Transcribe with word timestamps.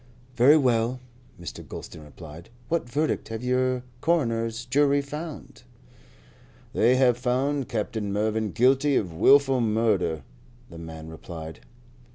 "Very 0.35 0.57
well," 0.57 0.99
Mr. 1.39 1.63
Gulston 1.63 2.03
replied. 2.03 2.49
"What 2.69 2.89
verdict 2.89 3.27
have 3.27 3.43
the 3.43 3.83
coroners 4.01 4.65
jury 4.65 4.99
found?" 4.99 5.61
"They 6.73 6.95
have 6.95 7.19
found 7.19 7.69
Captain 7.69 8.11
Mervyn 8.11 8.49
guilty 8.51 8.95
of 8.95 9.13
wilful 9.13 9.61
murder," 9.61 10.23
the 10.71 10.79
man 10.79 11.07
replied. 11.07 11.59